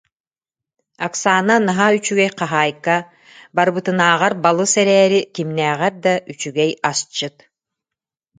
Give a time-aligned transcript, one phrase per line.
[1.05, 2.97] Оксана наһаа үчүгэй хаһаайка,
[3.55, 7.35] барыбытынааҕар балыс эрээри кимнээҕэр да үчүгэй асчыт